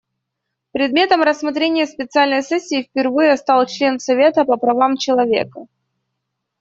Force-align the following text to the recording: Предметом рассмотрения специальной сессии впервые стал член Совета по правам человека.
Предметом 0.71 1.21
рассмотрения 1.21 1.85
специальной 1.85 2.41
сессии 2.41 2.81
впервые 2.81 3.37
стал 3.37 3.67
член 3.67 3.99
Совета 3.99 4.45
по 4.45 4.57
правам 4.57 4.97
человека. 4.97 5.67